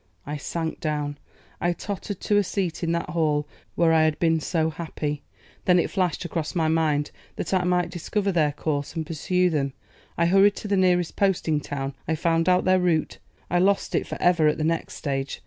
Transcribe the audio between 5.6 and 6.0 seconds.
Then it